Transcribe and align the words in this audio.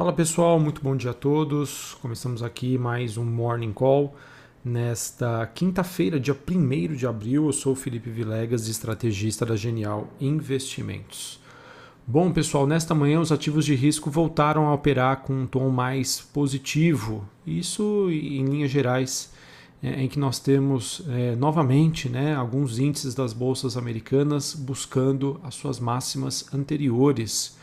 Fala 0.00 0.14
pessoal, 0.14 0.58
muito 0.58 0.80
bom 0.80 0.96
dia 0.96 1.10
a 1.10 1.12
todos. 1.12 1.92
Começamos 2.00 2.42
aqui 2.42 2.78
mais 2.78 3.18
um 3.18 3.24
Morning 3.26 3.70
Call 3.70 4.16
nesta 4.64 5.46
quinta-feira, 5.48 6.18
dia 6.18 6.34
1 6.34 6.94
de 6.94 7.06
abril. 7.06 7.44
Eu 7.44 7.52
sou 7.52 7.74
Felipe 7.74 8.08
Vilegas, 8.08 8.66
estrategista 8.66 9.44
da 9.44 9.56
Genial 9.56 10.08
Investimentos. 10.18 11.38
Bom, 12.06 12.32
pessoal, 12.32 12.66
nesta 12.66 12.94
manhã 12.94 13.20
os 13.20 13.30
ativos 13.30 13.66
de 13.66 13.74
risco 13.74 14.10
voltaram 14.10 14.68
a 14.68 14.72
operar 14.72 15.18
com 15.18 15.34
um 15.34 15.46
tom 15.46 15.68
mais 15.68 16.18
positivo. 16.18 17.28
Isso, 17.46 18.08
em 18.10 18.46
linhas 18.46 18.70
gerais, 18.70 19.30
é, 19.82 20.02
em 20.02 20.08
que 20.08 20.18
nós 20.18 20.38
temos 20.38 21.02
é, 21.10 21.36
novamente 21.36 22.08
né, 22.08 22.34
alguns 22.34 22.78
índices 22.78 23.14
das 23.14 23.34
bolsas 23.34 23.76
americanas 23.76 24.54
buscando 24.54 25.38
as 25.44 25.56
suas 25.56 25.78
máximas 25.78 26.46
anteriores 26.54 27.59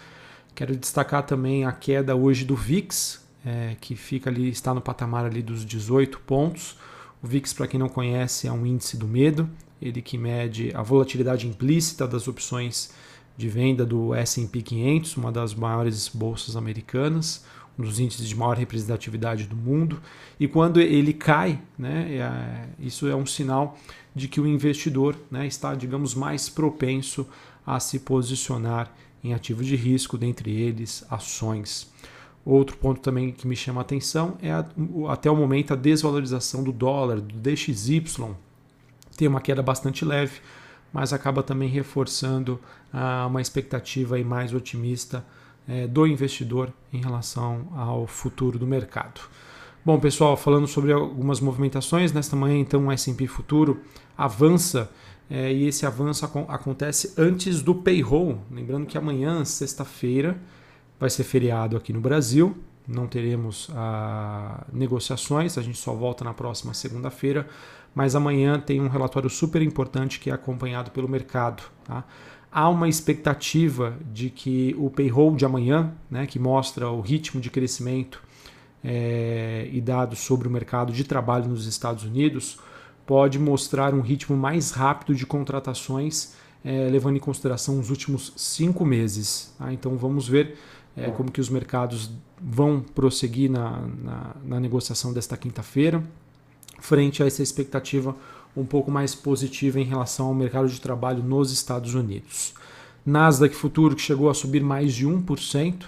Quero 0.58 0.76
destacar 0.76 1.22
também 1.22 1.66
a 1.66 1.72
queda 1.72 2.16
hoje 2.16 2.44
do 2.44 2.56
VIX, 2.56 3.24
é, 3.46 3.76
que 3.80 3.96
fica 3.96 4.28
ali, 4.28 4.50
está 4.50 4.74
no 4.74 4.82
patamar 4.82 5.24
ali 5.24 5.44
dos 5.44 5.64
18 5.64 6.20
pontos. 6.22 6.80
O 7.22 7.28
VIX, 7.28 7.54
para 7.54 7.68
quem 7.68 7.80
não 7.80 7.88
conhece, 7.88 8.48
é 8.48 8.52
um 8.52 8.66
índice 8.66 8.98
do 8.98 9.08
medo, 9.08 9.48
ele 9.80 10.02
que 10.02 10.18
mede 10.18 10.76
a 10.76 10.82
volatilidade 10.82 11.46
implícita 11.46 12.08
das 12.08 12.28
opções 12.28 12.92
de 13.38 13.48
venda 13.48 13.86
do 13.86 14.16
S&P 14.16 14.64
500, 14.64 15.18
uma 15.18 15.32
das 15.32 15.54
maiores 15.54 16.10
bolsas 16.10 16.56
americanas, 16.56 17.46
um 17.78 17.84
dos 17.84 18.00
índices 18.00 18.28
de 18.28 18.36
maior 18.36 18.58
representatividade 18.58 19.44
do 19.44 19.56
mundo. 19.56 20.02
E 20.40 20.48
quando 20.48 20.82
ele 20.82 21.14
cai, 21.14 21.62
né, 21.78 22.16
é, 22.16 22.84
isso 22.84 23.08
é 23.08 23.16
um 23.16 23.28
sinal 23.28 23.78
de 24.16 24.28
que 24.28 24.42
o 24.42 24.48
investidor 24.48 25.16
né, 25.30 25.46
está, 25.46 25.76
digamos, 25.76 26.16
mais 26.16 26.50
propenso 26.50 27.28
a 27.64 27.80
se 27.80 28.00
posicionar 28.00 28.92
em 29.24 29.34
ativos 29.34 29.66
de 29.66 29.76
risco, 29.76 30.18
dentre 30.18 30.52
eles 30.52 31.06
ações. 31.10 31.92
Outro 32.46 32.78
ponto 32.78 33.02
também 33.02 33.32
que 33.32 33.48
me 33.48 33.56
chama 33.56 33.82
a 33.82 33.84
atenção 33.84 34.38
é 34.42 34.52
a, 34.52 34.66
até 35.10 35.30
o 35.30 35.36
momento 35.36 35.74
a 35.74 35.76
desvalorização 35.76 36.64
do 36.64 36.72
dólar, 36.72 37.20
do 37.20 37.36
DXY. 37.36 38.04
Tem 39.18 39.28
uma 39.28 39.42
queda 39.42 39.62
bastante 39.62 40.06
leve, 40.06 40.40
mas 40.94 41.12
acaba 41.12 41.44
também 41.44 41.68
reforçando 41.68 42.60
ah, 42.94 43.26
uma 43.28 43.42
expectativa 43.42 44.16
aí 44.16 44.24
mais 44.24 44.54
otimista 44.54 45.26
eh, 45.68 45.86
do 45.88 46.08
investidor 46.08 46.72
em 46.94 47.02
relação 47.02 47.68
ao 47.76 48.08
futuro 48.08 48.58
do 48.58 48.66
mercado. 48.66 49.20
Bom, 49.84 50.00
pessoal, 50.00 50.38
falando 50.38 50.68
sobre 50.68 50.94
algumas 50.94 51.42
movimentações, 51.42 52.14
nesta 52.14 52.36
manhã 52.36 52.58
então 52.58 52.88
o 52.88 52.92
S&P 52.92 53.28
Futuro 53.28 53.82
avança 54.18 54.90
é, 55.30 55.52
e 55.52 55.68
esse 55.68 55.86
avanço 55.86 56.26
ac 56.26 56.38
acontece 56.48 57.14
antes 57.18 57.62
do 57.62 57.76
payroll. 57.76 58.40
Lembrando 58.50 58.86
que 58.86 58.98
amanhã, 58.98 59.44
sexta-feira, 59.44 60.38
vai 61.00 61.10
ser 61.10 61.24
feriado 61.24 61.76
aqui 61.76 61.92
no 61.92 62.00
Brasil. 62.00 62.58
Não 62.88 63.06
teremos 63.06 63.70
ah, 63.76 64.66
negociações, 64.72 65.58
a 65.58 65.62
gente 65.62 65.78
só 65.78 65.94
volta 65.94 66.24
na 66.24 66.34
próxima 66.34 66.74
segunda-feira. 66.74 67.48
Mas 67.94 68.16
amanhã 68.16 68.60
tem 68.60 68.80
um 68.80 68.88
relatório 68.88 69.30
super 69.30 69.62
importante 69.62 70.20
que 70.20 70.30
é 70.30 70.34
acompanhado 70.34 70.92
pelo 70.92 71.10
mercado. 71.10 71.64
Tá? 71.84 72.06
Há 72.50 72.70
uma 72.70 72.88
expectativa 72.88 73.98
de 74.14 74.30
que 74.30 74.74
o 74.78 74.90
payroll 74.90 75.36
de 75.36 75.46
amanhã, 75.46 75.92
né, 76.10 76.26
que 76.26 76.40
mostra 76.40 76.90
o 76.90 77.02
ritmo 77.02 77.42
de 77.42 77.50
crescimento 77.50 78.22
é, 78.84 79.68
e 79.72 79.82
dados 79.82 80.20
sobre 80.20 80.48
o 80.48 80.52
mercado 80.52 80.94
de 80.94 81.04
trabalho 81.04 81.50
nos 81.50 81.66
Estados 81.66 82.04
Unidos, 82.04 82.60
pode 83.08 83.40
mostrar 83.40 83.96
um 83.96 84.02
ritmo 84.02 84.36
mais 84.36 84.72
rápido 84.72 85.16
de 85.16 85.26
contratações, 85.26 86.34
é, 86.64 86.90
levando 86.90 87.16
em 87.16 87.20
consideração 87.20 87.80
os 87.80 87.90
últimos 87.90 88.34
cinco 88.36 88.86
meses. 88.86 89.54
Tá? 89.58 89.72
Então 89.72 89.96
vamos 89.96 90.28
ver 90.28 90.58
é, 90.96 91.10
como 91.10 91.32
que 91.32 91.40
os 91.40 91.50
mercados 91.50 92.12
vão 92.40 92.82
prosseguir 92.82 93.50
na, 93.50 93.82
na, 94.04 94.36
na 94.44 94.60
negociação 94.60 95.14
desta 95.14 95.38
quinta-feira, 95.38 96.04
frente 96.80 97.24
a 97.24 97.26
essa 97.26 97.42
expectativa 97.42 98.14
um 98.56 98.66
pouco 98.66 98.92
mais 98.92 99.16
positiva 99.16 99.80
em 99.80 99.86
relação 99.86 100.28
ao 100.28 100.36
mercado 100.36 100.68
de 100.68 100.82
trabalho 100.82 101.24
nos 101.24 101.52
Estados 101.52 101.94
Unidos. 101.94 102.54
Nasdaq 103.06 103.56
Futuro 103.56 103.96
que 103.96 104.02
chegou 104.02 104.30
a 104.30 104.34
subir 104.34 104.62
mais 104.62 104.94
de 104.94 105.08
1%, 105.08 105.86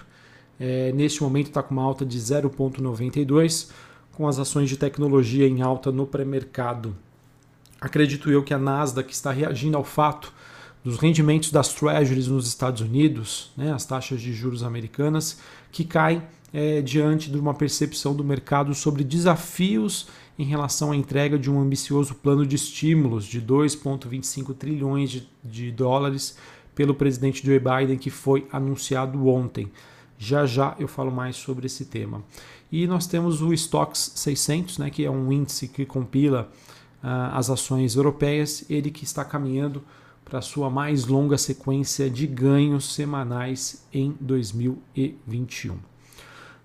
é, 0.58 0.94
neste 0.94 1.22
momento 1.22 1.47
está 1.47 1.62
com 1.62 1.74
uma 1.74 1.84
alta 1.84 2.06
de 2.06 2.18
0,92%, 2.18 3.72
com 4.13 4.25
as 4.25 4.40
ações 4.40 4.69
de 4.69 4.78
tecnologia 4.78 5.47
em 5.47 5.62
alta 5.62 5.91
no 5.91 6.08
pré-mercado 6.08 6.96
acredito 7.79 8.29
eu 8.29 8.44
que 8.44 8.53
a 8.53 8.57
Nasdaq 8.57 9.12
está 9.12 9.31
reagindo 9.31 9.78
ao 9.78 9.84
fato 9.84 10.34
dos 10.84 10.97
rendimentos 10.97 11.51
das 11.51 11.73
treasuries 11.73 12.28
nos 12.28 12.47
Estados 12.47 12.81
Unidos, 12.81 13.51
né, 13.56 13.72
as 13.72 13.85
taxas 13.85 14.22
de 14.22 14.34
juros 14.34 14.63
americanas, 14.63 15.40
que 15.72 15.84
caem 15.84 16.22
é, 16.53 16.81
diante 16.81 17.29
de 17.29 17.38
uma 17.38 17.53
percepção 17.53 18.16
do 18.16 18.23
mercado 18.23 18.73
sobre 18.73 19.03
desafios 19.03 20.07
em 20.38 20.45
relação 20.45 20.91
à 20.91 20.95
entrega 20.95 21.38
de 21.38 21.51
um 21.51 21.59
ambicioso 21.59 22.16
plano 22.16 22.45
de 22.45 22.56
estímulos 22.56 23.25
de 23.25 23.41
2,25 23.41 24.56
trilhões 24.56 25.11
de, 25.11 25.29
de 25.44 25.72
dólares 25.72 26.38
pelo 26.73 26.96
presidente 26.96 27.46
Joe 27.46 27.59
Biden, 27.59 27.97
que 27.97 28.09
foi 28.09 28.47
anunciado 28.51 29.28
ontem. 29.28 29.69
Já 30.17 30.46
já 30.46 30.75
eu 30.79 30.88
falo 30.88 31.11
mais 31.11 31.35
sobre 31.35 31.66
esse 31.66 31.85
tema. 31.85 32.23
E 32.72 32.88
nós 32.88 33.06
temos 33.06 33.41
o 33.41 33.53
Stocks 33.53 34.13
600, 34.16 34.78
né, 34.78 34.90
que 34.90 35.03
é 35.03 35.11
um 35.11 35.31
índice 35.31 35.67
que 35.67 35.85
compila 35.85 36.50
as 37.01 37.49
ações 37.49 37.95
europeias, 37.95 38.65
ele 38.69 38.91
que 38.91 39.03
está 39.03 39.23
caminhando 39.23 39.83
para 40.29 40.41
sua 40.41 40.69
mais 40.69 41.05
longa 41.05 41.37
sequência 41.37 42.09
de 42.09 42.27
ganhos 42.27 42.93
semanais 42.93 43.85
em 43.91 44.15
2021. 44.19 45.73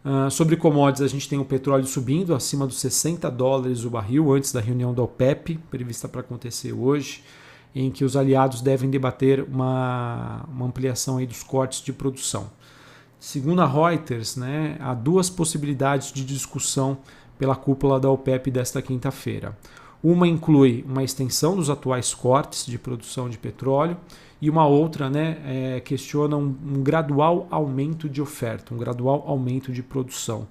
Uh, 0.04 0.30
sobre 0.30 0.54
commodities, 0.56 1.00
a 1.00 1.08
gente 1.08 1.26
tem 1.26 1.38
o 1.38 1.46
petróleo 1.46 1.86
subindo 1.86 2.34
acima 2.34 2.66
dos 2.66 2.78
60 2.78 3.30
dólares 3.30 3.84
o 3.84 3.90
barril 3.90 4.34
antes 4.34 4.52
da 4.52 4.60
reunião 4.60 4.92
da 4.92 5.02
OPEP, 5.02 5.58
prevista 5.70 6.06
para 6.06 6.20
acontecer 6.20 6.74
hoje, 6.74 7.24
em 7.74 7.90
que 7.90 8.04
os 8.04 8.14
aliados 8.14 8.60
devem 8.60 8.90
debater 8.90 9.42
uma, 9.42 10.44
uma 10.46 10.66
ampliação 10.66 11.16
aí 11.16 11.26
dos 11.26 11.42
cortes 11.42 11.80
de 11.80 11.92
produção. 11.92 12.50
Segundo 13.18 13.62
a 13.62 13.66
Reuters, 13.66 14.36
né, 14.36 14.76
há 14.78 14.92
duas 14.92 15.30
possibilidades 15.30 16.12
de 16.12 16.22
discussão 16.22 16.98
pela 17.38 17.56
cúpula 17.56 17.98
da 17.98 18.10
OPEP 18.10 18.50
desta 18.50 18.82
quinta-feira. 18.82 19.56
Uma 20.04 20.28
inclui 20.28 20.84
uma 20.86 21.02
extensão 21.02 21.56
dos 21.56 21.70
atuais 21.70 22.12
cortes 22.12 22.66
de 22.66 22.78
produção 22.78 23.26
de 23.26 23.38
petróleo 23.38 23.96
e 24.38 24.50
uma 24.50 24.66
outra 24.66 25.08
né, 25.08 25.38
é, 25.46 25.80
questiona 25.80 26.36
um, 26.36 26.54
um, 26.62 26.82
gradual 26.82 27.48
aumento 27.50 28.06
de 28.06 28.20
oferta, 28.20 28.74
um 28.74 28.76
gradual 28.76 29.24
aumento 29.26 29.72
de 29.72 29.82
produção. 29.82 30.46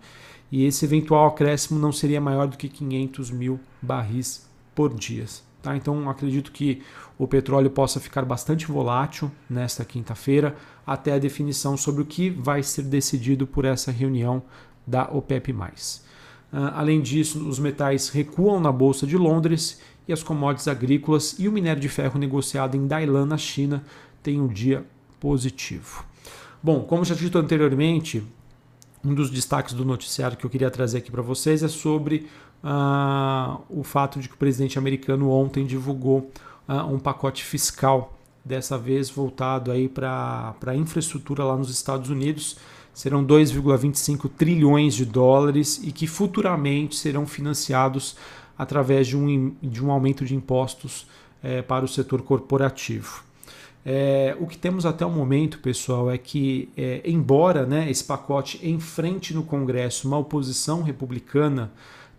E 0.52 0.66
esse 0.66 0.86
eventual 0.86 1.28
acréscimo 1.28 1.80
não 1.80 1.92
seria 1.92 2.20
maior 2.20 2.48
do 2.48 2.58
que 2.58 2.68
500 2.68 3.30
mil 3.30 3.60
barris 3.80 4.50
por 4.74 4.92
dia. 4.92 5.26
Tá? 5.62 5.78
Então 5.78 6.10
acredito 6.10 6.52
que 6.52 6.82
o 7.16 7.28
petróleo 7.28 7.70
possa 7.70 8.00
ficar 8.00 8.26
bastante 8.26 8.66
volátil 8.66 9.30
nesta 9.48 9.86
quinta-feira 9.86 10.56
até 10.84 11.14
a 11.14 11.20
definição 11.20 11.78
sobre 11.78 12.02
o 12.02 12.06
que 12.08 12.32
vai 12.32 12.64
ser 12.64 12.86
decidido 12.86 13.46
por 13.46 13.66
essa 13.66 13.92
reunião 13.92 14.42
da 14.88 15.04
OPEP+. 15.12 15.54
Ah, 16.54 16.80
além 16.80 17.02
disso, 17.02 17.50
os 17.50 17.58
metais 17.58 18.10
recuam 18.10 18.60
na 18.60 18.72
Bolsa 18.72 19.08
de 19.08 19.18
Londres 19.18 19.82
e 20.08 20.14
as 20.14 20.22
commodities 20.22 20.68
agrícolas 20.68 21.36
e 21.40 21.48
o 21.48 21.52
minério 21.52 21.82
de 21.82 21.90
ferro 21.90 22.20
negociado 22.20 22.78
em 22.78 22.86
Dailan, 22.86 23.26
na 23.26 23.38
China, 23.38 23.84
tem 24.22 24.40
um 24.40 24.48
dia 24.48 24.86
positivo. 25.20 26.06
Bom, 26.62 26.82
como 26.82 27.04
já 27.04 27.16
dito 27.16 27.40
anteriormente, 27.40 28.24
um 29.04 29.16
dos 29.16 29.32
destaques 29.32 29.74
do 29.74 29.84
noticiário 29.84 30.38
que 30.38 30.46
eu 30.46 30.50
queria 30.50 30.70
trazer 30.70 31.00
aqui 31.00 31.12
para 31.12 31.24
vocês 31.24 31.64
é 31.64 31.68
sobre 31.68 32.28
uh, 32.64 33.60
o 33.68 33.84
fato 33.84 34.20
de 34.20 34.30
que 34.30 34.36
o 34.36 34.38
presidente 34.38 34.78
americano 34.78 35.30
ontem 35.32 35.66
divulgou 35.66 36.32
uh, 36.70 36.94
um 36.94 37.00
pacote 37.00 37.44
fiscal, 37.44 38.14
dessa 38.46 38.78
vez 38.78 39.10
voltado 39.10 39.72
para 39.94 40.56
a 40.68 40.76
infraestrutura 40.76 41.44
lá 41.44 41.58
nos 41.58 41.70
Estados 41.70 42.10
Unidos 42.10 42.58
serão 42.94 43.26
2,25 43.26 44.30
trilhões 44.38 44.94
de 44.94 45.06
dólares 45.06 45.82
e 45.84 45.92
que 45.92 46.06
futuramente 46.06 46.96
serão 46.96 47.26
financiados 47.26 48.16
através 48.58 49.08
de 49.08 49.18
um, 49.18 49.56
de 49.62 49.84
um 49.84 49.92
aumento 49.92 50.24
de 50.24 50.36
impostos 50.36 51.08
é, 51.42 51.62
para 51.62 51.84
o 51.84 51.88
setor 51.88 52.22
corporativo. 52.22 53.24
É, 53.86 54.38
o 54.40 54.48
que 54.48 54.58
temos 54.58 54.86
até 54.86 55.06
o 55.06 55.10
momento, 55.10 55.60
pessoal, 55.60 56.10
é 56.10 56.18
que, 56.18 56.70
é, 56.78 57.02
embora 57.04 57.66
né, 57.66 57.90
esse 57.90 58.04
pacote 58.04 58.66
enfrente 58.66 59.34
no 59.34 59.44
Congresso 59.44 60.08
uma 60.08 60.18
oposição 60.18 60.84
republicana, 60.84 61.72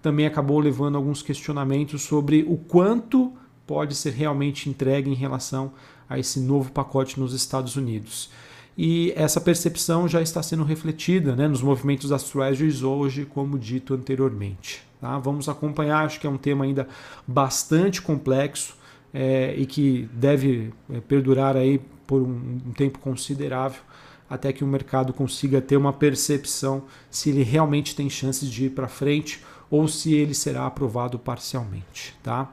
também 0.02 0.26
acabou 0.26 0.58
levando 0.58 0.96
alguns 0.96 1.22
questionamentos 1.22 2.02
sobre 2.02 2.44
o 2.46 2.58
quanto 2.58 3.32
pode 3.66 3.94
ser 3.94 4.10
realmente 4.10 4.68
entregue 4.68 5.10
em 5.10 5.14
relação 5.14 5.72
a 6.06 6.18
esse 6.18 6.38
novo 6.38 6.70
pacote 6.70 7.18
nos 7.18 7.32
Estados 7.32 7.76
Unidos 7.76 8.28
e 8.76 9.12
essa 9.16 9.40
percepção 9.40 10.08
já 10.08 10.20
está 10.20 10.42
sendo 10.42 10.64
refletida 10.64 11.36
né, 11.36 11.46
nos 11.46 11.62
movimentos 11.62 12.10
das 12.10 12.24
treasuries 12.24 12.82
hoje, 12.82 13.24
como 13.24 13.58
dito 13.58 13.94
anteriormente. 13.94 14.82
Tá? 15.00 15.18
Vamos 15.18 15.48
acompanhar, 15.48 16.04
acho 16.04 16.18
que 16.18 16.26
é 16.26 16.30
um 16.30 16.36
tema 16.36 16.64
ainda 16.64 16.88
bastante 17.26 18.02
complexo 18.02 18.76
é, 19.12 19.54
e 19.56 19.64
que 19.64 20.08
deve 20.12 20.72
é, 20.90 21.00
perdurar 21.00 21.56
aí 21.56 21.80
por 22.06 22.20
um, 22.20 22.58
um 22.66 22.72
tempo 22.72 22.98
considerável, 22.98 23.80
até 24.28 24.52
que 24.52 24.64
o 24.64 24.66
mercado 24.66 25.12
consiga 25.12 25.60
ter 25.60 25.76
uma 25.76 25.92
percepção 25.92 26.84
se 27.10 27.30
ele 27.30 27.44
realmente 27.44 27.94
tem 27.94 28.10
chances 28.10 28.50
de 28.50 28.66
ir 28.66 28.70
para 28.70 28.88
frente 28.88 29.40
ou 29.70 29.86
se 29.86 30.14
ele 30.14 30.34
será 30.34 30.66
aprovado 30.66 31.18
parcialmente. 31.18 32.16
Tá? 32.22 32.50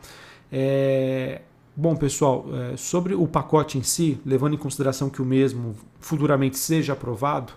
É... 0.52 1.42
Bom, 1.76 1.96
pessoal, 1.96 2.46
é, 2.54 2.76
sobre 2.76 3.16
o 3.16 3.26
pacote 3.26 3.78
em 3.78 3.84
si, 3.84 4.20
levando 4.26 4.56
em 4.56 4.58
consideração 4.58 5.10
que 5.10 5.22
o 5.22 5.26
mesmo 5.26 5.74
futuramente 6.02 6.58
seja 6.58 6.92
aprovado, 6.92 7.54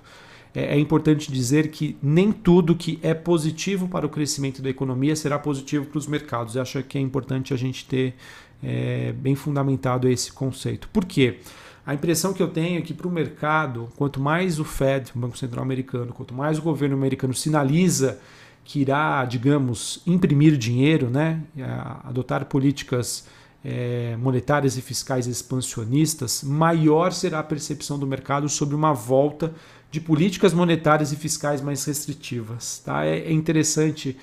é, 0.55 0.77
é 0.77 0.79
importante 0.79 1.33
dizer 1.33 1.69
que 1.69 1.99
nem 2.01 2.31
tudo 2.31 2.77
que 2.77 3.01
é 3.03 3.13
positivo 3.13 3.89
para 3.89 4.07
o 4.07 4.09
crescimento 4.09 4.63
da 4.63 4.71
economia 4.71 5.17
será 5.17 5.37
positivo 5.37 5.87
para 5.87 5.99
os 5.99 6.07
mercados. 6.07 6.55
Eu 6.55 6.63
acho 6.63 6.81
que 6.85 6.97
é 6.97 7.01
importante 7.01 7.53
a 7.53 7.57
gente 7.57 7.85
ter 7.87 8.15
é, 8.63 9.13
bem 9.13 9.35
fundamentado 9.35 10.09
esse 10.09 10.33
conceito. 10.33 10.89
Por 10.93 11.05
quê? 11.05 11.41
A 11.85 11.93
impressão 11.93 12.33
que 12.33 12.43
eu 12.43 12.49
tenho 12.49 12.79
é 12.79 12.83
que 12.83 12.95
para 12.95 13.09
o 13.09 13.11
mercado, 13.11 13.89
quanto 13.97 14.21
mais 14.21 14.61
o 14.61 14.65
Fed, 14.65 15.11
o 15.15 15.19
Banco 15.19 15.37
Central 15.37 15.65
Americano, 15.65 16.13
quanto 16.13 16.33
mais 16.33 16.57
o 16.57 16.63
governo 16.63 16.97
americano 16.97 17.35
sinaliza 17.35 18.21
que 18.63 18.81
irá, 18.81 19.25
digamos, 19.27 20.01
imprimir 20.07 20.57
dinheiro, 20.57 21.11
né, 21.11 21.43
adotar 22.03 22.47
políticas 22.47 23.27
é, 23.65 24.17
monetárias 24.19 24.77
e 24.77 24.83
fiscais 24.83 25.27
expansionistas, 25.27 26.43
maior 26.43 27.13
será 27.13 27.39
a 27.39 27.43
percepção 27.43 27.99
do 27.99 28.07
mercado 28.07 28.49
sobre 28.49 28.75
uma 28.75 28.93
volta 28.93 29.55
de 29.91 30.01
políticas 30.01 30.53
monetárias 30.53 31.13
e 31.13 31.17
fiscais 31.17 31.63
mais 31.63 31.85
restritivas. 31.85 32.83
Tá? 32.85 33.07
É, 33.07 33.21
é 33.21 33.33
interessante 33.33 34.19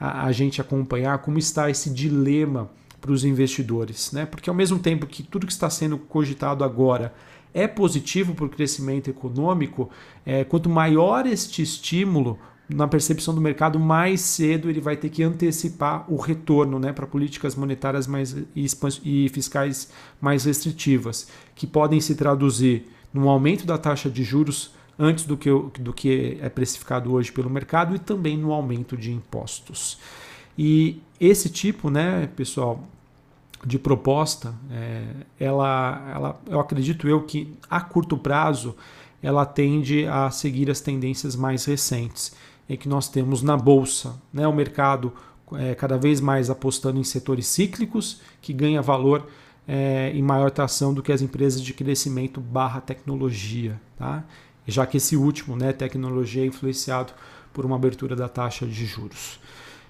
a, 0.00 0.26
a 0.26 0.32
gente 0.32 0.60
acompanhar 0.60 1.18
como 1.18 1.38
está 1.38 1.68
esse 1.68 1.90
dilema 1.90 2.70
para 3.00 3.12
os 3.12 3.24
investidores, 3.24 4.10
né? 4.12 4.24
Porque 4.24 4.48
ao 4.48 4.56
mesmo 4.56 4.78
tempo 4.78 5.06
que 5.06 5.22
tudo 5.22 5.46
que 5.46 5.52
está 5.52 5.68
sendo 5.68 5.98
cogitado 5.98 6.64
agora 6.64 7.14
é 7.52 7.68
positivo 7.68 8.34
para 8.34 8.46
o 8.46 8.48
crescimento 8.48 9.08
econômico, 9.08 9.90
é, 10.24 10.44
quanto 10.44 10.68
maior 10.68 11.26
este 11.26 11.62
estímulo 11.62 12.38
na 12.68 12.88
percepção 12.88 13.34
do 13.34 13.40
mercado, 13.40 13.78
mais 13.78 14.20
cedo 14.20 14.68
ele 14.68 14.80
vai 14.80 14.96
ter 14.96 15.08
que 15.08 15.22
antecipar 15.22 16.04
o 16.08 16.16
retorno 16.16 16.78
né, 16.78 16.92
para 16.92 17.06
políticas 17.06 17.54
monetárias 17.54 18.06
mais 18.06 18.36
e 19.04 19.28
fiscais 19.28 19.92
mais 20.20 20.44
restritivas, 20.44 21.28
que 21.54 21.66
podem 21.66 22.00
se 22.00 22.14
traduzir 22.16 22.86
no 23.14 23.28
aumento 23.28 23.64
da 23.64 23.78
taxa 23.78 24.10
de 24.10 24.24
juros 24.24 24.74
antes 24.98 25.24
do 25.24 25.36
que, 25.36 25.50
do 25.78 25.92
que 25.92 26.38
é 26.40 26.48
precificado 26.48 27.12
hoje 27.12 27.30
pelo 27.30 27.48
mercado 27.48 27.94
e 27.94 27.98
também 27.98 28.36
no 28.36 28.52
aumento 28.52 28.96
de 28.96 29.12
impostos. 29.12 29.98
E 30.58 31.00
esse 31.20 31.48
tipo, 31.48 31.88
né, 31.88 32.28
pessoal, 32.34 32.82
de 33.64 33.78
proposta, 33.78 34.54
é, 34.70 35.04
ela, 35.38 36.10
ela, 36.12 36.40
eu 36.48 36.58
acredito 36.58 37.08
eu 37.08 37.22
que 37.22 37.54
a 37.70 37.80
curto 37.80 38.16
prazo 38.16 38.74
ela 39.22 39.46
tende 39.46 40.06
a 40.06 40.30
seguir 40.30 40.70
as 40.70 40.80
tendências 40.80 41.36
mais 41.36 41.64
recentes 41.64 42.34
que 42.74 42.88
nós 42.88 43.06
temos 43.08 43.42
na 43.42 43.54
bolsa, 43.54 44.18
né, 44.32 44.48
o 44.48 44.52
mercado 44.52 45.12
é, 45.52 45.74
cada 45.74 45.98
vez 45.98 46.20
mais 46.22 46.48
apostando 46.48 46.98
em 46.98 47.04
setores 47.04 47.46
cíclicos 47.46 48.22
que 48.40 48.54
ganha 48.54 48.80
valor 48.80 49.26
é, 49.68 50.10
em 50.14 50.22
maior 50.22 50.50
tração 50.50 50.94
do 50.94 51.02
que 51.02 51.12
as 51.12 51.20
empresas 51.20 51.60
de 51.60 51.74
crescimento 51.74 52.40
barra 52.40 52.80
tecnologia, 52.80 53.78
tá? 53.96 54.24
já 54.66 54.86
que 54.86 54.96
esse 54.96 55.16
último, 55.16 55.56
né, 55.56 55.72
tecnologia, 55.72 56.42
é 56.42 56.46
influenciado 56.46 57.12
por 57.52 57.64
uma 57.64 57.76
abertura 57.76 58.16
da 58.16 58.28
taxa 58.28 58.66
de 58.66 58.84
juros. 58.84 59.38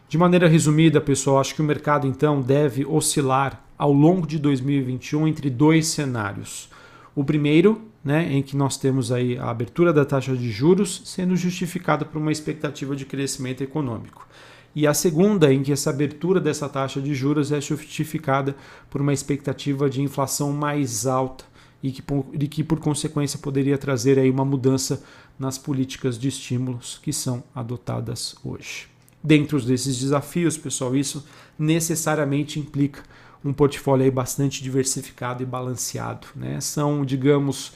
De 0.08 0.16
maneira 0.16 0.48
resumida, 0.48 1.00
pessoal, 1.00 1.40
acho 1.40 1.54
que 1.54 1.62
o 1.62 1.64
mercado 1.64 2.06
então 2.06 2.40
deve 2.40 2.84
oscilar 2.84 3.64
ao 3.76 3.92
longo 3.92 4.26
de 4.26 4.38
2021 4.38 5.26
entre 5.26 5.50
dois 5.50 5.88
cenários. 5.88 6.68
O 7.14 7.24
primeiro, 7.24 7.82
né, 8.06 8.32
em 8.32 8.40
que 8.40 8.56
nós 8.56 8.76
temos 8.76 9.10
aí 9.10 9.36
a 9.36 9.50
abertura 9.50 9.92
da 9.92 10.04
taxa 10.04 10.36
de 10.36 10.48
juros 10.48 11.02
sendo 11.04 11.34
justificada 11.34 12.04
por 12.04 12.18
uma 12.18 12.30
expectativa 12.30 12.94
de 12.94 13.04
crescimento 13.04 13.64
econômico. 13.64 14.28
E 14.76 14.86
a 14.86 14.94
segunda, 14.94 15.52
em 15.52 15.60
que 15.60 15.72
essa 15.72 15.90
abertura 15.90 16.40
dessa 16.40 16.68
taxa 16.68 17.00
de 17.00 17.12
juros 17.16 17.50
é 17.50 17.60
justificada 17.60 18.54
por 18.88 19.00
uma 19.00 19.12
expectativa 19.12 19.90
de 19.90 20.02
inflação 20.02 20.52
mais 20.52 21.04
alta 21.04 21.44
e 21.82 21.90
que, 21.90 22.04
e 22.34 22.46
que 22.46 22.62
por 22.62 22.78
consequência 22.78 23.40
poderia 23.40 23.76
trazer 23.76 24.20
aí 24.20 24.30
uma 24.30 24.44
mudança 24.44 25.02
nas 25.36 25.58
políticas 25.58 26.16
de 26.16 26.28
estímulos 26.28 27.00
que 27.02 27.12
são 27.12 27.42
adotadas 27.52 28.36
hoje. 28.44 28.86
Dentro 29.20 29.60
desses 29.60 29.98
desafios, 29.98 30.56
pessoal, 30.56 30.94
isso 30.94 31.26
necessariamente 31.58 32.60
implica 32.60 33.02
um 33.44 33.52
portfólio 33.52 34.04
aí 34.04 34.12
bastante 34.12 34.62
diversificado 34.62 35.42
e 35.42 35.46
balanceado. 35.46 36.28
Né? 36.36 36.60
São, 36.60 37.04
digamos, 37.04 37.72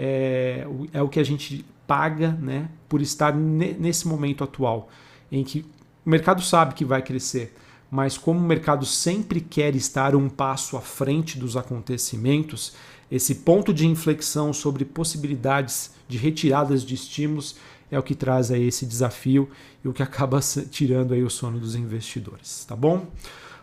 é, 0.00 0.64
é 0.92 1.02
o 1.02 1.08
que 1.08 1.18
a 1.18 1.24
gente 1.24 1.64
paga 1.86 2.30
né, 2.40 2.68
por 2.88 3.02
estar 3.02 3.34
nesse 3.34 4.06
momento 4.06 4.44
atual, 4.44 4.88
em 5.30 5.42
que 5.42 5.66
o 6.06 6.10
mercado 6.10 6.40
sabe 6.40 6.74
que 6.74 6.84
vai 6.84 7.02
crescer, 7.02 7.52
mas 7.90 8.16
como 8.16 8.38
o 8.38 8.42
mercado 8.42 8.86
sempre 8.86 9.40
quer 9.40 9.74
estar 9.74 10.14
um 10.14 10.28
passo 10.28 10.76
à 10.76 10.80
frente 10.80 11.36
dos 11.36 11.56
acontecimentos, 11.56 12.74
esse 13.10 13.36
ponto 13.36 13.74
de 13.74 13.86
inflexão 13.86 14.52
sobre 14.52 14.84
possibilidades 14.84 15.92
de 16.06 16.16
retiradas 16.16 16.84
de 16.84 16.94
estímulos 16.94 17.56
é 17.90 17.98
o 17.98 18.02
que 18.02 18.14
traz 18.14 18.50
aí 18.52 18.68
esse 18.68 18.86
desafio 18.86 19.48
e 19.82 19.88
o 19.88 19.92
que 19.92 20.02
acaba 20.04 20.38
tirando 20.70 21.12
aí 21.12 21.24
o 21.24 21.30
sono 21.30 21.58
dos 21.58 21.74
investidores, 21.74 22.64
tá 22.66 22.76
bom? 22.76 23.06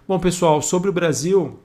Bom, 0.08 0.20
pessoal, 0.20 0.62
sobre 0.62 0.90
o 0.90 0.94
Brasil, 0.94 1.60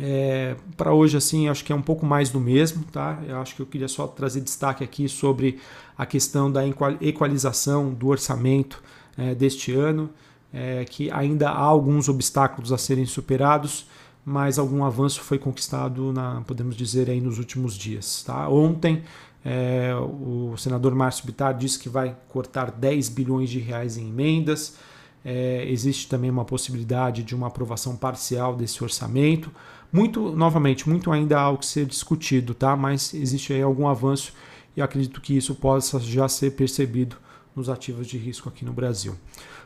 é, 0.00 0.56
para 0.76 0.92
hoje, 0.92 1.16
assim, 1.16 1.48
acho 1.48 1.64
que 1.64 1.72
é 1.72 1.76
um 1.76 1.82
pouco 1.82 2.04
mais 2.04 2.30
do 2.30 2.40
mesmo, 2.40 2.84
tá? 2.84 3.22
Eu 3.26 3.38
acho 3.38 3.54
que 3.54 3.62
eu 3.62 3.66
queria 3.66 3.88
só 3.88 4.06
trazer 4.06 4.40
destaque 4.40 4.82
aqui 4.82 5.08
sobre 5.08 5.60
a 5.96 6.04
questão 6.04 6.50
da 6.50 6.62
equalização 7.00 7.94
do 7.94 8.08
orçamento 8.08 8.82
é, 9.16 9.34
deste 9.34 9.72
ano, 9.72 10.10
é, 10.52 10.84
que 10.84 11.10
ainda 11.10 11.48
há 11.50 11.62
alguns 11.62 12.08
obstáculos 12.08 12.72
a 12.72 12.78
serem 12.78 13.06
superados, 13.06 13.86
mas 14.24 14.58
algum 14.58 14.84
avanço 14.84 15.20
foi 15.20 15.38
conquistado, 15.38 16.12
na, 16.12 16.40
podemos 16.46 16.76
dizer, 16.76 17.08
aí 17.08 17.20
nos 17.20 17.38
últimos 17.38 17.76
dias. 17.76 18.24
Tá? 18.24 18.48
Ontem, 18.48 19.02
é, 19.44 19.94
o 19.94 20.56
senador 20.56 20.94
Márcio 20.94 21.26
Bittar 21.26 21.56
disse 21.56 21.78
que 21.78 21.88
vai 21.88 22.16
cortar 22.28 22.70
10 22.72 23.10
bilhões 23.10 23.50
de 23.50 23.60
reais 23.60 23.96
em 23.96 24.08
emendas. 24.08 24.76
É, 25.24 25.64
existe 25.68 26.06
também 26.06 26.30
uma 26.30 26.44
possibilidade 26.44 27.22
de 27.22 27.34
uma 27.34 27.46
aprovação 27.46 27.96
parcial 27.96 28.54
desse 28.54 28.84
orçamento. 28.84 29.50
Muito, 29.92 30.32
novamente, 30.32 30.88
muito 30.88 31.10
ainda 31.10 31.38
há 31.38 31.42
algo 31.42 31.60
que 31.60 31.66
ser 31.66 31.86
discutido, 31.86 32.52
tá? 32.52 32.76
Mas 32.76 33.14
existe 33.14 33.52
aí 33.52 33.62
algum 33.62 33.88
avanço 33.88 34.32
e 34.76 34.82
acredito 34.82 35.20
que 35.20 35.36
isso 35.36 35.54
possa 35.54 35.98
já 36.00 36.28
ser 36.28 36.50
percebido 36.50 37.16
nos 37.54 37.68
ativos 37.68 38.06
de 38.06 38.18
risco 38.18 38.48
aqui 38.48 38.64
no 38.64 38.72
Brasil. 38.72 39.14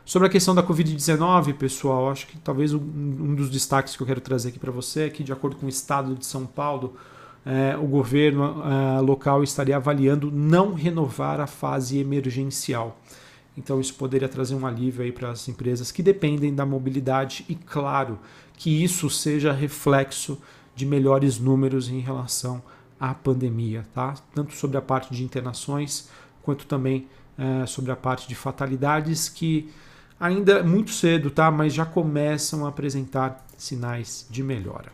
Sobre 0.04 0.28
a 0.28 0.30
questão 0.30 0.54
da 0.54 0.62
Covid-19, 0.62 1.54
pessoal, 1.54 2.11
acho 2.11 2.26
que 2.26 2.38
talvez 2.38 2.73
um 2.73 3.35
dos 3.35 3.50
destaques 3.50 3.97
que 3.97 4.02
eu 4.02 4.06
quero 4.06 4.21
trazer 4.21 4.50
aqui 4.50 4.59
para 4.59 4.71
você 4.73 5.02
é 5.02 5.11
que, 5.11 5.23
de 5.23 5.32
acordo 5.32 5.56
com 5.56 5.66
o 5.66 5.68
estado 5.68 6.14
de 6.14 6.25
São 6.25 6.47
Paulo, 6.47 6.97
é, 7.44 7.76
o 7.76 7.87
governo 7.87 8.62
é, 8.64 9.00
local 9.00 9.42
estaria 9.42 9.76
avaliando 9.76 10.30
não 10.30 10.75
renovar 10.75 11.40
a 11.40 11.47
fase 11.47 11.99
emergencial. 11.99 12.99
Então 13.58 13.80
isso 13.80 13.94
poderia 13.94 14.28
trazer 14.28 14.54
um 14.54 14.64
alívio 14.64 15.02
aí 15.02 15.10
para 15.10 15.30
as 15.30 15.48
empresas 15.48 15.90
que 15.90 16.00
dependem 16.00 16.54
da 16.54 16.64
mobilidade 16.64 17.44
e 17.48 17.56
claro 17.56 18.20
que 18.56 18.84
isso 18.84 19.10
seja 19.10 19.52
reflexo 19.52 20.38
de 20.76 20.86
melhores 20.86 21.40
números 21.40 21.88
em 21.88 21.98
relação 21.98 22.62
à 23.00 23.12
pandemia, 23.12 23.84
tá? 23.92 24.14
Tanto 24.32 24.54
sobre 24.54 24.76
a 24.76 24.80
parte 24.80 25.12
de 25.12 25.24
internações 25.24 26.08
quanto 26.40 26.66
também 26.66 27.08
é, 27.36 27.66
sobre 27.66 27.90
a 27.90 27.96
parte 27.96 28.28
de 28.28 28.36
fatalidades 28.36 29.28
que 29.28 29.68
ainda 30.20 30.52
é 30.52 30.62
muito 30.62 30.92
cedo, 30.92 31.28
tá? 31.28 31.50
Mas 31.50 31.74
já 31.74 31.84
começam 31.84 32.64
a 32.64 32.68
apresentar 32.68 33.44
sinais 33.56 34.24
de 34.30 34.40
melhora. 34.40 34.92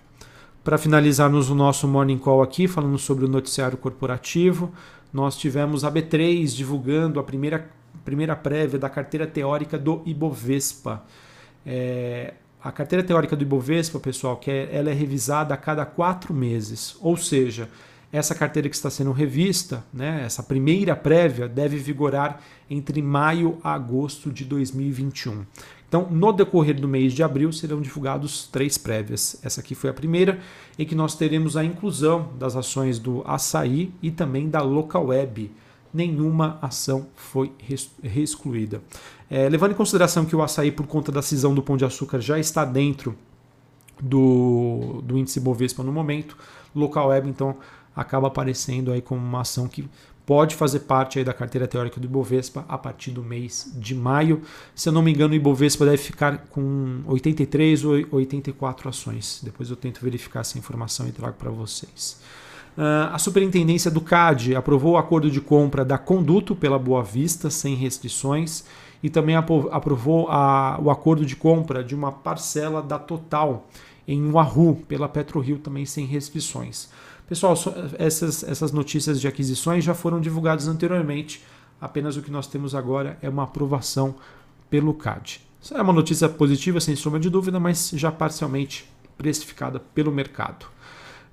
Para 0.63 0.79
finalizarmos 0.79 1.51
o 1.51 1.55
nosso 1.55 1.87
Morning 1.87 2.17
Call 2.17 2.43
aqui, 2.43 2.67
falando 2.67 2.97
sobre 2.97 3.27
o 3.27 3.29
noticiário 3.29 3.77
corporativo, 3.77 4.73
nós 5.13 5.37
tivemos 5.37 5.85
a 5.85 5.93
B3 5.93 6.47
divulgando 6.57 7.21
a 7.21 7.23
primeira, 7.23 7.71
primeira 8.05 8.35
prévia 8.35 8.79
da 8.79 8.89
carteira 8.89 9.27
teórica 9.27 9.79
do 9.79 10.03
Ibovespa. 10.07 11.05
É, 11.67 12.35
a 12.63 12.73
carteira 12.73 13.05
teórica 13.05 13.37
do 13.37 13.43
Ibovespa, 13.43 14.01
pessoal, 14.01 14.37
que 14.37 14.51
é, 14.51 14.69
ela 14.73 14.91
é 14.91 14.95
revisada 14.95 15.53
a 15.53 15.57
cada 15.57 15.85
quatro 15.85 16.33
meses, 16.33 16.97
ou 17.01 17.17
seja, 17.17 17.69
essa 18.11 18.35
carteira 18.35 18.69
que 18.69 18.77
está 18.77 18.89
sendo 18.89 19.11
revista, 19.11 19.85
né, 19.93 20.23
essa 20.25 20.43
primeira 20.43 20.95
prévia, 20.95 21.49
deve 21.49 21.77
vigorar 21.77 22.41
entre 22.71 23.03
maio 23.03 23.59
a 23.63 23.75
agosto 23.75 24.31
de 24.31 24.45
2021. 24.45 25.45
Então, 25.89 26.09
no 26.11 26.33
decorrer 26.33 26.81
do 26.81 26.89
mês 26.89 27.13
de 27.13 27.23
abril 27.23 27.53
serão 27.53 27.81
divulgados 27.81 28.49
três 28.51 28.79
prévias. 28.79 29.39
Essa 29.43 29.61
aqui 29.61 29.75
foi 29.75 29.91
a 29.91 29.95
primeira, 29.95 30.39
em 30.79 30.87
que 30.87 30.95
nós 30.95 31.15
teremos 31.15 31.57
a 31.57 31.65
inclusão 31.65 32.31
das 32.39 32.57
ações 32.57 32.99
do 32.99 33.23
Açaí 33.27 33.93
e 34.03 34.11
também 34.11 34.49
da 34.49 34.63
Localweb. 34.63 35.51
Nenhuma 35.95 36.59
ação 36.61 37.07
foi 37.15 37.53
excluída. 38.03 38.83
É, 39.31 39.49
levando 39.49 39.71
em 39.71 39.77
consideração 39.77 40.25
que 40.25 40.35
o 40.35 40.43
açaí, 40.43 40.73
por 40.73 40.87
conta 40.87 41.13
da 41.13 41.23
cisão 41.23 41.55
do 41.55 41.63
Pão 41.63 41.77
de 41.77 41.85
Açúcar, 41.85 42.21
já 42.21 42.39
está 42.39 42.65
dentro 42.65 43.17
do, 44.03 45.01
do 45.05 45.17
índice 45.17 45.39
Bovespa 45.39 45.85
no 45.85 45.93
momento, 45.93 46.37
Local 46.75 47.09
Web, 47.09 47.29
então, 47.29 47.57
acaba 47.95 48.27
aparecendo 48.27 48.93
aí 48.93 49.01
como 49.01 49.25
uma 49.25 49.43
ação 49.43 49.69
que 49.69 49.89
pode 50.27 50.55
fazer 50.55 50.81
parte 50.81 51.19
aí 51.19 51.25
da 51.25 51.35
carteira 51.35 51.69
teórica 51.69 52.01
do 52.01 52.07
Ibovespa 52.07 52.65
a 52.69 52.79
partir 52.79 53.11
do 53.11 53.23
mês 53.23 53.71
de 53.77 53.95
maio. 53.95 54.43
Se 54.75 54.89
eu 54.89 54.93
não 54.93 55.03
me 55.03 55.13
engano, 55.13 55.33
o 55.33 55.37
Ibovespa 55.37 55.85
deve 55.85 55.99
ficar 55.99 56.39
com 56.51 57.03
83 57.07 57.85
ou 57.85 57.93
84 58.11 58.89
ações. 58.89 59.41
Depois 59.43 59.71
eu 59.71 59.77
tento 59.77 60.01
verificar 60.03 60.41
essa 60.41 60.59
informação 60.59 61.07
e 61.07 61.13
trago 61.13 61.37
para 61.37 61.51
vocês. 61.51 62.19
Uh, 62.77 63.13
a 63.13 63.19
Superintendência 63.19 63.91
do 63.91 64.01
CAD 64.01 64.57
aprovou 64.57 64.93
o 64.93 64.97
acordo 64.97 65.31
de 65.31 65.41
compra 65.41 65.85
da 65.85 65.97
Conduto 65.97 66.57
pela 66.57 66.79
Boa 66.79 67.03
Vista, 67.03 67.49
sem 67.49 67.75
restrições, 67.77 68.65
e 69.03 69.09
também 69.09 69.37
aprovou 69.37 70.29
a, 70.29 70.79
o 70.83 70.91
acordo 70.91 71.25
de 71.25 71.37
compra 71.37 71.85
de 71.85 71.95
uma 71.95 72.11
parcela 72.11 72.83
da 72.83 72.99
Total 72.99 73.69
em 74.09 74.31
Wahoo 74.31 74.77
pela 74.89 75.09
PetroRio, 75.09 75.59
também 75.59 75.87
sem 75.87 76.05
restrições. 76.07 76.89
Pessoal, 77.29 77.55
essas, 77.99 78.43
essas 78.43 78.73
notícias 78.73 79.21
de 79.21 79.29
aquisições 79.29 79.85
já 79.85 79.95
foram 79.95 80.21
divulgadas 80.21 80.69
anteriormente, 80.69 81.43
apenas 81.81 82.17
o 82.17 82.23
que 82.23 82.31
nós 82.31 82.47
temos 82.47 82.75
agora 82.75 83.19
é 83.23 83.29
uma 83.29 83.45
aprovação 83.45 84.15
pelo 84.69 84.93
CAD. 84.95 85.41
Isso 85.61 85.75
é 85.75 85.81
uma 85.81 85.93
notícia 85.93 86.29
positiva, 86.29 86.81
sem 86.81 86.97
sombra 86.97 87.21
de 87.21 87.31
dúvida, 87.31 87.59
mas 87.61 87.91
já 87.95 88.11
parcialmente 88.11 88.91
precificada 89.17 89.81
pelo 89.81 90.11
mercado. 90.13 90.67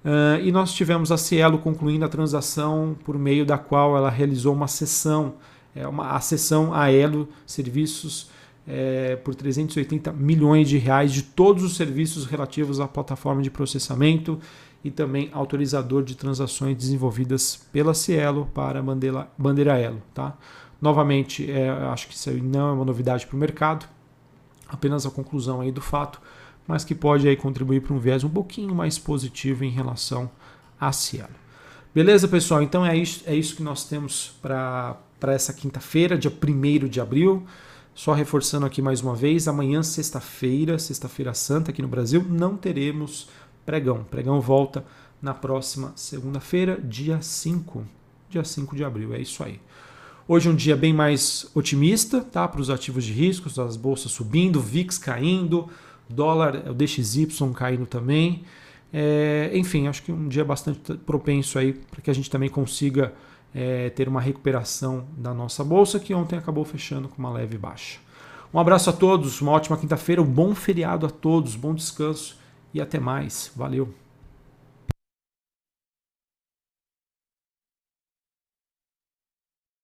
Uh, 0.03 0.41
e 0.41 0.51
nós 0.51 0.73
tivemos 0.73 1.11
a 1.11 1.17
Cielo 1.17 1.59
concluindo 1.59 2.03
a 2.03 2.09
transação 2.09 2.95
por 3.03 3.17
meio 3.19 3.45
da 3.45 3.57
qual 3.57 3.95
ela 3.95 4.09
realizou 4.09 4.53
uma 4.53 4.67
sessão, 4.67 5.35
é 5.75 5.87
uma, 5.87 6.11
a 6.11 6.19
sessão 6.19 6.73
a 6.73 6.91
Elo 6.91 7.29
Serviços 7.45 8.29
é, 8.67 9.15
por 9.15 9.35
380 9.35 10.11
milhões 10.13 10.69
de 10.69 10.77
reais 10.77 11.11
de 11.11 11.23
todos 11.23 11.63
os 11.63 11.75
serviços 11.75 12.25
relativos 12.25 12.79
à 12.79 12.87
plataforma 12.87 13.41
de 13.41 13.49
processamento 13.49 14.39
e 14.83 14.89
também 14.89 15.29
autorizador 15.33 16.03
de 16.03 16.15
transações 16.15 16.75
desenvolvidas 16.75 17.67
pela 17.71 17.93
Cielo 17.93 18.49
para 18.53 18.81
bandeira, 18.81 19.27
bandeira 19.37 19.77
Elo. 19.79 20.01
Tá? 20.13 20.35
Novamente, 20.81 21.49
é, 21.49 21.69
acho 21.69 22.07
que 22.07 22.15
isso 22.15 22.31
não 22.31 22.69
é 22.69 22.71
uma 22.71 22.85
novidade 22.85 23.27
para 23.27 23.35
o 23.35 23.39
mercado, 23.39 23.85
apenas 24.67 25.05
a 25.05 25.11
conclusão 25.11 25.61
aí 25.61 25.71
do 25.71 25.81
fato, 25.81 26.19
mas 26.67 26.83
que 26.83 26.95
pode 26.95 27.27
aí 27.27 27.35
contribuir 27.35 27.81
para 27.81 27.93
um 27.93 27.99
viés 27.99 28.23
um 28.23 28.29
pouquinho 28.29 28.73
mais 28.73 28.97
positivo 28.97 29.63
em 29.63 29.69
relação 29.69 30.29
à 30.79 30.91
Cielo. 30.91 31.41
Beleza, 31.93 32.27
pessoal? 32.27 32.61
Então 32.61 32.85
é 32.85 32.95
isso, 32.95 33.23
é 33.25 33.35
isso 33.35 33.55
que 33.55 33.63
nós 33.63 33.83
temos 33.83 34.33
para 34.41 34.97
essa 35.23 35.53
quinta-feira, 35.53 36.17
dia 36.17 36.31
1 36.31 36.87
de 36.87 37.01
abril. 37.01 37.45
Só 37.93 38.13
reforçando 38.13 38.65
aqui 38.65 38.81
mais 38.81 39.01
uma 39.01 39.13
vez, 39.13 39.49
amanhã, 39.49 39.83
sexta-feira, 39.83 40.79
sexta-feira 40.79 41.33
santa 41.33 41.71
aqui 41.71 41.81
no 41.81 41.89
Brasil, 41.89 42.25
não 42.29 42.55
teremos 42.55 43.27
pregão. 43.65 44.05
Pregão 44.05 44.39
volta 44.39 44.85
na 45.21 45.33
próxima 45.33 45.91
segunda-feira, 45.95 46.79
dia 46.81 47.21
5. 47.21 47.85
Dia 48.29 48.45
5 48.45 48.75
de 48.77 48.85
abril, 48.85 49.13
é 49.13 49.19
isso 49.19 49.43
aí. 49.43 49.59
Hoje 50.25 50.47
é 50.47 50.51
um 50.51 50.55
dia 50.55 50.77
bem 50.77 50.93
mais 50.93 51.45
otimista, 51.53 52.21
tá? 52.21 52.47
Para 52.47 52.61
os 52.61 52.69
ativos 52.69 53.03
de 53.03 53.11
riscos, 53.11 53.59
as 53.59 53.75
bolsas 53.75 54.13
subindo, 54.13 54.61
VIX 54.61 54.97
caindo, 54.97 55.67
dólar, 56.13 56.69
o 56.69 56.73
DXY 56.73 57.27
caindo 57.55 57.85
também. 57.85 58.43
É, 58.93 59.51
enfim, 59.53 59.87
acho 59.87 60.03
que 60.03 60.11
um 60.11 60.27
dia 60.27 60.43
bastante 60.43 60.95
propenso 60.97 61.57
aí 61.57 61.73
para 61.73 62.01
que 62.01 62.09
a 62.09 62.13
gente 62.13 62.29
também 62.29 62.49
consiga 62.49 63.13
é, 63.53 63.89
ter 63.89 64.07
uma 64.07 64.19
recuperação 64.19 65.05
da 65.17 65.33
nossa 65.33 65.63
bolsa, 65.63 65.99
que 65.99 66.13
ontem 66.13 66.37
acabou 66.37 66.65
fechando 66.65 67.07
com 67.07 67.17
uma 67.17 67.31
leve 67.31 67.57
baixa. 67.57 67.99
Um 68.53 68.59
abraço 68.59 68.89
a 68.89 68.93
todos, 68.93 69.39
uma 69.41 69.51
ótima 69.51 69.77
quinta-feira, 69.77 70.21
um 70.21 70.25
bom 70.25 70.53
feriado 70.53 71.05
a 71.05 71.09
todos, 71.09 71.55
bom 71.55 71.73
descanso 71.73 72.37
e 72.73 72.81
até 72.81 72.99
mais. 72.99 73.51
Valeu! 73.55 74.00